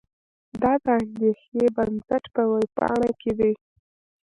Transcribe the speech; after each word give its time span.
دا 0.61 0.73
د 0.83 0.85
اندېښې 0.99 1.63
بنسټ 1.75 2.23
په 2.33 2.41
وېبپاڼه 2.51 3.09
کې 3.21 3.31
دي. 3.39 3.53